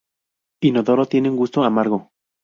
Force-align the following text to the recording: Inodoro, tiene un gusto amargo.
Inodoro, 0.63 1.05
tiene 1.05 1.29
un 1.29 1.35
gusto 1.35 1.63
amargo. 1.63 2.09